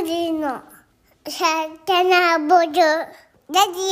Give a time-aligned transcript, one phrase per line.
[0.00, 0.62] グリの
[1.28, 1.44] サ
[1.84, 3.82] タナボルラジ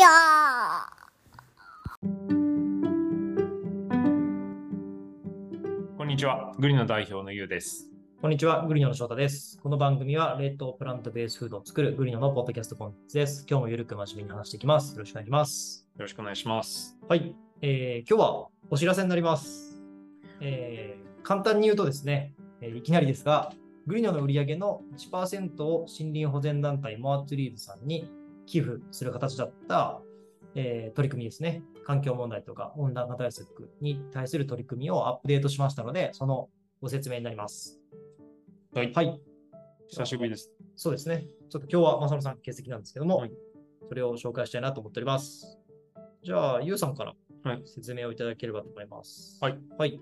[5.99, 6.55] こんにちは。
[6.61, 7.91] グリの代表のゆうです。
[8.23, 9.59] こんにちは、グリノの翔太です。
[9.61, 13.45] この番組は冷凍プラントベースフードを作るグリノのポッドキャストコンテンツです。
[13.51, 14.93] 今日もゆるく真面目に話していきます。
[14.93, 15.89] よろしくお願いします。
[15.97, 16.97] よろしくお願いします。
[17.09, 19.83] はい、えー今日はお知らせになります。
[20.41, 23.53] えー簡単に言うとですね、えーいきなりですが、
[23.87, 28.11] グリノの売り上げの1%を森林保全団体モアツリーズさんに
[28.47, 30.01] 寄付する形だった、
[30.55, 31.63] えー取り組みですね。
[31.85, 36.49] 環境問題とか温暖化対策に対する取り組みをアップデートしましたので、その
[36.81, 37.79] ご説明になります。
[38.75, 38.93] はい。
[38.93, 39.21] はい。
[39.89, 40.51] 久しぶりです。
[40.75, 41.25] そうですね。
[41.49, 43.33] ちょっと今日は正野さん欠席なんですけども、はい
[43.89, 45.59] それを紹介したいなと思っております。
[46.25, 49.39] じゃあ、ゆうさんからはい説明をいただければと思います。
[49.41, 49.59] はい。
[49.79, 50.01] はい。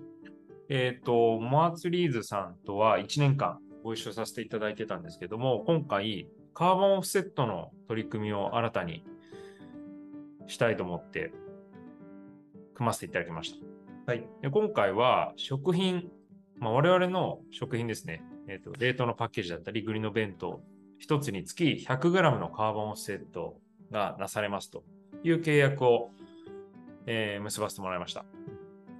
[0.70, 9.04] えっ、と、モアツリーズさんとは1年間ご一緒させていただいてたんですけども、今回、カーボンオフセットの取り組みを新たに
[10.46, 11.34] したいと思って、
[12.74, 13.58] 組ませていただきました。
[14.10, 14.26] はい。
[14.40, 16.08] で今回は食品、
[16.58, 20.62] まあ、我々の食品ですね、えーと、冷凍のパッケージだったり、グリの弁当、
[20.98, 23.58] 一つにつき 100g のカーボンオフセット
[23.90, 24.82] がなされますと
[25.22, 26.10] いう契約を、
[27.04, 28.24] えー結ばせてもらいました。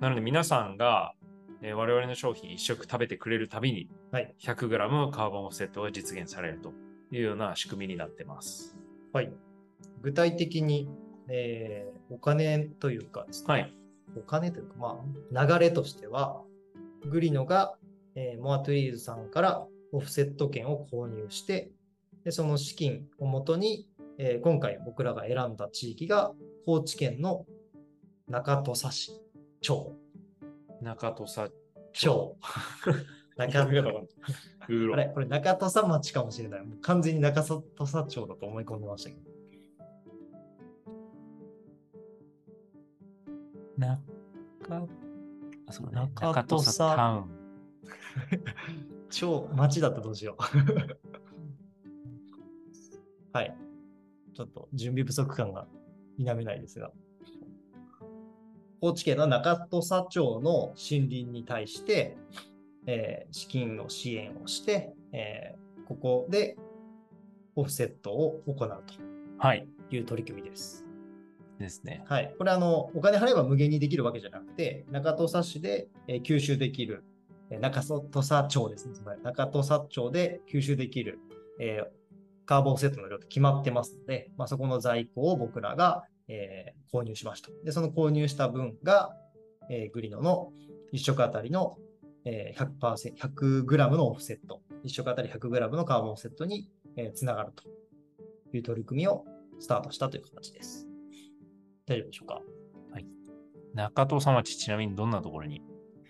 [0.00, 1.14] なので皆さんが、
[1.67, 4.34] えー我々の商品一食食べてくれるたびにはい。
[4.39, 6.75] 100g カーボンオフセットが実現されると
[7.11, 8.77] いうような仕組みになってます。
[9.15, 9.33] はい。
[10.03, 10.91] 具体的に、
[11.29, 13.75] えーお金というかですね、はい。
[14.15, 15.01] お金というか、ま
[15.41, 16.43] あ、流れとしては、
[17.06, 17.77] グリノが、
[18.15, 21.71] えーモアトゥリーズさんからオフセット券を購入して、
[22.25, 26.33] でその資金をもとに、えー今回僕らが選んだ地域が
[26.67, 27.47] 高知県の
[28.28, 29.12] 中土佐市
[29.62, 30.03] 町。
[30.85, 31.53] 中土佐
[31.93, 32.37] 町。
[33.37, 33.83] 中あれ
[35.13, 36.65] これ中土佐町かもしれない。
[36.65, 39.23] もう完全に中土佐町だと思い込んでましたけど。
[43.77, 43.99] 中
[45.67, 47.44] あそうね中中土土佐佐タウン。
[49.11, 50.43] 超町だったらどうしよう。
[53.37, 53.56] はい。
[54.34, 55.67] ちょっと準備不足感が
[56.19, 56.93] 否めないですが。
[58.84, 62.19] 高知県の中土佐町の森林に対して、
[62.87, 66.59] えー資金の支援をして、えーここで
[67.56, 68.84] オフセットを行う
[69.39, 69.67] はい。
[69.89, 70.84] という取り組みです。
[71.59, 72.05] ですね。
[72.06, 72.34] はい。
[72.37, 77.05] これあの、お金払えば無限にできるわけじゃなくて、中土佐市で、えー吸収できる、
[77.49, 78.93] えー中土佐町ですね。
[78.93, 81.21] つまり中土佐町で吸収できる、
[81.59, 81.87] えー
[82.44, 87.51] カーボンセットの量って決まってますので、まあ、そこの在庫を僕らが、えー購入しました。
[87.65, 89.17] で、その購入した分が、
[89.69, 90.53] えーグリノの
[90.93, 91.77] 1食あたりの、
[92.25, 97.65] えー、100%、100g のオフセット、1食あたり 100g のカーボンオフセットに、えーつながると
[98.57, 99.25] いう取り組みを
[99.59, 100.87] スタートしたという形です。
[101.87, 102.41] 大丈夫でしょうか？
[103.75, 105.61] 中戸様町、ちなみにどんなところに？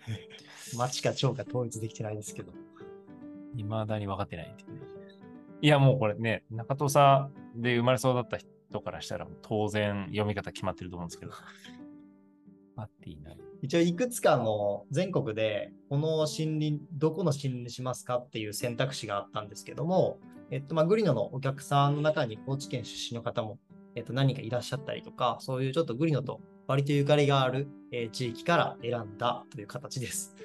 [0.77, 2.53] 町か町か統一できてないですけど。
[3.57, 4.55] 未だに分かってない
[5.61, 8.49] いや、もうこれね、中戸さで生まれそうだった人
[8.81, 11.31] からしたら、当然読み方決まってると思うんですけど。
[12.77, 13.37] あっていない。
[13.61, 20.19] 一応いくつかの全国でこの森林、どこの森林にしますかっていう選択肢があったんですけども、
[20.51, 23.59] えっと、まあ、グリノのお客さんの中に高知県出身の方も、
[23.95, 30.35] えっと、何人かいらっしゃったりとか、そういうちょっとグリノと割とゆかりがある、えー地域から選んだという形です。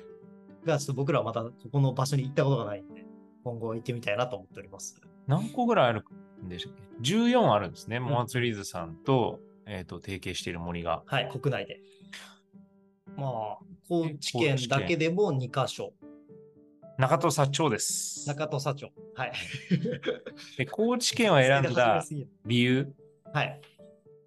[0.65, 3.05] が、ちょっと僕らはまたここの場所に行ったことがないんで、
[3.45, 5.01] 今後行ってみたいなと思っております。
[5.27, 6.05] 何個ぐらいあるん
[6.49, 8.01] でしたっけ ?14 あるんですね。
[8.01, 11.03] モアツリーズさんと、えっ、と、提携している森が。
[11.07, 11.81] はい、国内で。
[13.17, 13.59] まあ、
[13.89, 15.93] 高知県だけでも2カ所。
[16.99, 18.29] 中戸佐町です。
[18.29, 18.93] 中土佐町。
[19.15, 19.33] はい。
[20.59, 22.05] で高知県を選んだ
[22.45, 22.95] 理由？
[23.33, 23.61] はい。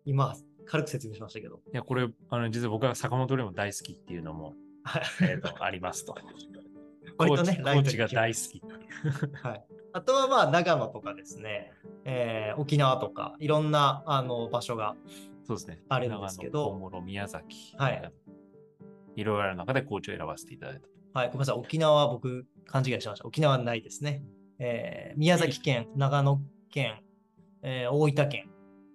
[0.06, 0.36] 今、
[0.66, 1.58] 軽く説明しましたけど。
[1.58, 6.16] いや、これ、あの、実は僕は坂本龍も大好きっていうのも、はいえーとありますと。
[7.18, 8.62] 割とね高知が大好き。
[9.44, 9.66] はい。
[9.94, 11.72] あとはまあ、長野とかですね、
[12.04, 14.96] えー沖縄とか、いろんなあの場所が、
[15.46, 15.80] そうですね。
[15.90, 17.76] あるんですけど小諸、宮崎。
[17.78, 18.12] はい。
[19.16, 21.20] いろいろある中で高知を選ばせていただいた。
[21.20, 23.28] はい、ごめんなさい、沖縄は僕、勘違いしました。
[23.28, 24.24] 沖縄はないですね。
[24.60, 26.42] えー宮崎県、長野
[26.72, 27.02] 県、
[27.62, 28.50] えー大分県、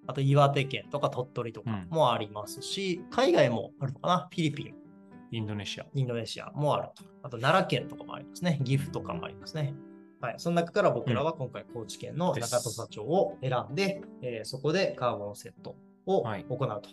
[0.07, 4.29] あと岩手県とか鳥取とかうんもありますし、海外もあるのかな？
[4.31, 4.75] フィリピン、
[5.31, 5.87] インドネシア。
[5.95, 7.05] インドネシアもあると。
[7.23, 8.61] あと奈良県とかもありますね。
[8.65, 9.75] 岐阜とかもありますね。
[10.21, 10.35] はい。
[10.39, 15.77] その中から僕らは今回高知県の中土佐町を選んで、えーそこでカーボンセット
[16.07, 16.89] をはい行うと。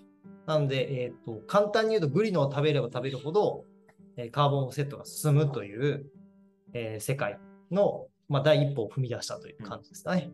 [0.46, 3.66] なので、えっ、と、簡単に言うとグリノを食べれば食べるほど、
[4.18, 6.06] えーカーボンセットが進むという、
[6.74, 7.40] えー世界
[7.72, 10.32] のまあ、第一歩を踏み出したという感じですかね。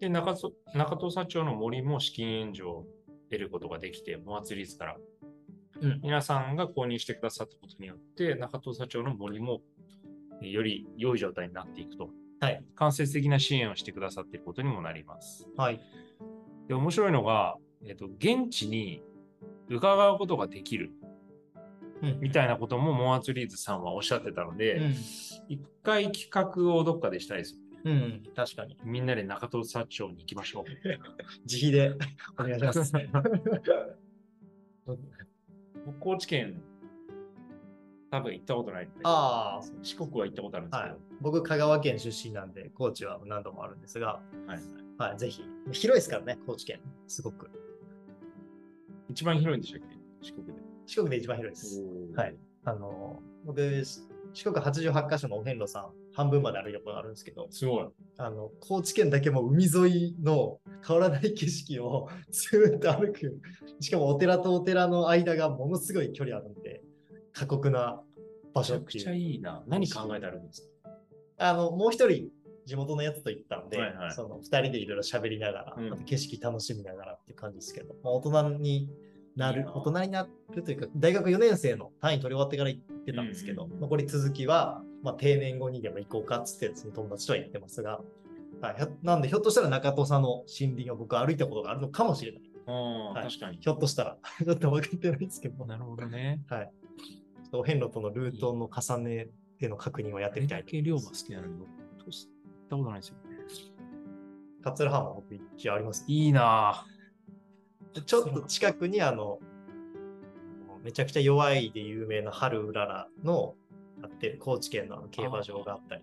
[0.00, 2.86] で、中曽中戸社長の森も資金援助を
[3.30, 4.96] 得ることができて、モアツリーズから。
[5.80, 9.62] うん皆さんが購入してくださったことによって、中戸社長の森も
[10.40, 12.10] えーより良い状態になっていくと。
[12.42, 12.64] はい。
[12.74, 15.48] 間接的な支援をしてくださっていることにもなります。
[15.56, 15.80] はい。
[16.66, 17.56] で、面白いのが、
[17.86, 19.00] えっ、と、現地に
[19.68, 20.90] 伺うことができる
[22.02, 24.94] うんみたいなこともモアツリーズさんはおっしゃってたので、うん
[25.48, 27.58] 一回企画をどっかでしたいです。
[27.84, 28.76] うん、うん、確かに。
[28.84, 30.64] みんなで中戸社長に行きましょう。
[31.44, 31.94] 自費で
[32.38, 32.92] お願いします。
[35.84, 36.62] 僕高知県、
[38.10, 41.11] 多分行ったことないああ、四国は行ったことあるんですけど、はい。
[41.22, 44.58] 僕、香川県出身なんで、高知は何度もあるんですが、はい
[44.98, 45.42] はい、ぜひ。
[45.72, 46.80] 広いですからね、高知県。
[47.06, 47.50] すごく。
[49.08, 49.96] 一番広いんでしたっけ？
[50.22, 50.52] 四国で。
[50.86, 51.82] 四国で一番広いです。
[52.16, 52.36] はい。
[52.64, 53.60] あの、僕、
[54.34, 57.86] 四国88カ所のお遍路さん、半分まで歩いたことがあるんですけど、すごい。
[58.18, 63.40] あの、高知県だけも海沿いの変わらない景色を ずーっと歩く。
[63.80, 66.82] しかもお寺とお寺の間がものすごい距離あるんで、
[67.32, 68.02] 過酷な
[68.54, 69.30] 場めちゃくちゃ所っていう。
[69.32, 69.62] いいな。
[69.66, 70.71] 何考えてあるんですか？
[71.38, 72.30] あの、もう一人、
[72.64, 78.88] 地元のやつと行ったんで、はいはいその二人でいろいろ喋りながら、うんあと景色楽しみながらっていう感じですけど、まあ、大人に
[79.36, 88.00] ないる大人になるというか、大学4年生の単位取り終わってから行ってたんですけど、うんうんうん残り続きは、まあ、定年後にでも行こうかっつって、その友達とは言ってますが、
[88.60, 92.42] はい、なんで、ひょっとしたら中戸さんの森林を僕は歩いたことがあるのかもしれない。
[92.64, 93.58] はい確かに。
[93.60, 96.40] ひょっとしたら、 ちょっと分かってないですけど、なるほどね。
[96.48, 96.70] はい。
[97.52, 99.28] お遍路とのルートの重ね
[99.62, 102.28] での確認をやってみたいとあれだけ龍馬好きなのに、僕行っ
[102.68, 103.22] たことないですよね。
[104.64, 106.04] 桂浜僕一応あります。
[106.08, 106.84] いいな
[108.06, 109.38] ちょっと近くにあの、
[110.82, 113.54] めちゃくちゃ弱いで有名な春うららの
[114.00, 116.02] やってる高知県の競馬場があったり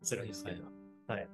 [0.00, 0.64] するんですけど、
[1.08, 1.28] はい。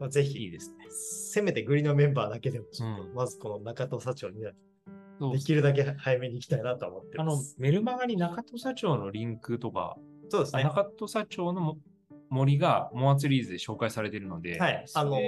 [0.00, 0.86] まあ、ぜいいひ、ですね。
[0.90, 4.54] せめてグリのメンバーだけでも、ちょっとうんまずこの中戸社長にそう
[5.32, 9.96] できるだけ早めに行きたいなと思ってあのます。、メルマガに中戸社長のリンクとか、
[10.28, 10.64] そうですね。
[10.64, 11.78] 中戸社長のも
[12.30, 15.18] 森がモアツリーズで紹介されているので、はいあの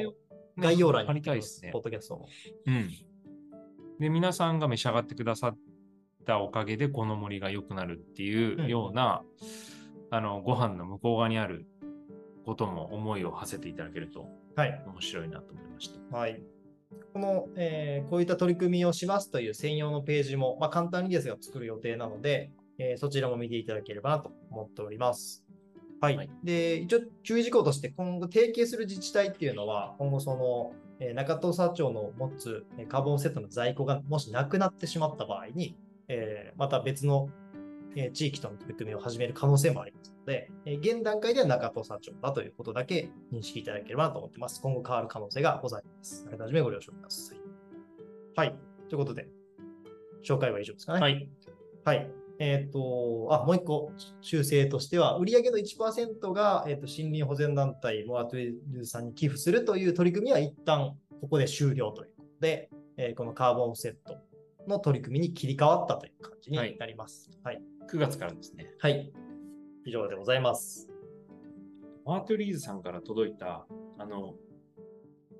[0.58, 1.80] 概要欄に貼りたいですねポ。
[1.80, 2.26] ッドキャストの。
[2.66, 2.90] うん。
[4.00, 5.58] で、皆さんが召し上がってくださっ
[6.24, 9.22] たおかげで、この森が良くなるっていうような、
[10.10, 11.66] あの、ご飯の向こう側にある
[12.46, 14.82] ことも思いを馳せていただけるとはい。
[14.86, 16.16] 面白いなと思いました。
[16.16, 16.42] はい。
[17.12, 25.44] この、えーこういった取り組みをしますという専用のページも、まあ、簡単にですが作る予定なので、えーそちらも見ていただければなと思っております。
[26.00, 26.16] はい。
[26.16, 35.76] はいで、一応注意事項として今後提携する自治体っていうのは、今後その、えー中戸社長の持つえーカーボンセットの在庫がもしなくなってしまった場合に、
[36.08, 37.30] えーまた別の、
[37.96, 44.60] えー地域との取り組みを始める可能性もありますので、えー現段階では中戸社長だということだけ認識いただければなと思ってます。
[44.60, 46.24] 今後変わる可能性がございます。
[46.28, 47.38] あらかじめご了承ください。
[48.36, 48.54] はい。
[48.88, 49.28] ということで、
[50.22, 51.00] 紹介は以上ですかね。
[51.00, 51.28] はい。
[51.84, 52.10] はい。
[52.38, 64.18] えっ、と、あ、もう一個修正としては、売上の1%が、えー、と森林保全団体モアトゥエルさんに寄付するという取り組みは一旦ここで終了ということで、えーこのカーボンオフセット
[64.68, 67.30] の取り組みに切り替わったという感じになります。
[67.42, 67.62] はい。
[67.88, 68.72] 9月からですね。
[68.78, 69.12] はい。
[69.84, 70.88] 以上でございます。
[72.04, 73.66] マートリーズさんから届いた、
[73.98, 74.34] あの、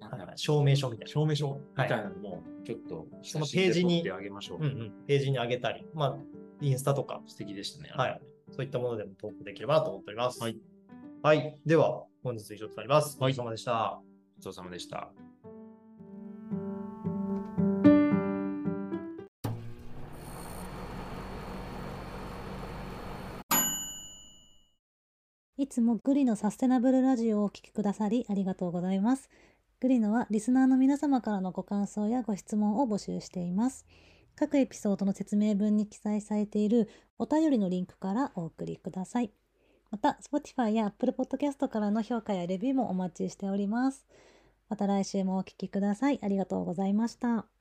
[0.01, 1.13] なんだろう証明書みたいな。
[1.13, 4.03] 証明書みはいたいなのも、ちょっと、そのページに。
[4.03, 6.17] ページに上げたり、まあ、
[6.61, 7.91] インスタとか、素敵でしたね。
[7.93, 8.21] はい。
[8.53, 10.41] そういったものでも投稿できればなと思っております。
[10.41, 10.59] はい。
[11.23, 11.59] はい。
[11.67, 13.19] では、本日以上となります。
[13.21, 14.01] はいお疲れ様でした。
[14.37, 15.11] ごちそうさまでした。
[25.67, 29.29] いつもグリのサステナブルラジオをお聞きくださりありがとうございます。
[29.81, 33.85] グリノはリスナーの皆様からのご感想やご質問を募集しています。
[34.37, 39.33] 各エピソードの説明文に記載されているお便りのリンクからお送りください。
[39.91, 44.07] また、Spotify や Apple Podcast からの評価やレビューもお待ちしております。
[44.69, 46.21] また来週もお聞きください。
[46.23, 47.56] ありがとうございました。